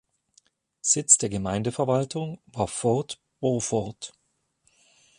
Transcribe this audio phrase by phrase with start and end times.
[0.81, 4.13] Sitz der Gemeindeverwaltung war Fort Beaufort.